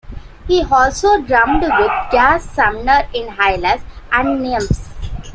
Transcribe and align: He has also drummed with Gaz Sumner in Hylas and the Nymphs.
He 0.47 0.61
has 0.63 0.71
also 1.03 1.21
drummed 1.21 1.61
with 1.61 1.91
Gaz 2.09 2.43
Sumner 2.43 3.07
in 3.13 3.27
Hylas 3.27 3.83
and 4.11 4.43
the 4.43 4.49
Nymphs. 4.49 4.89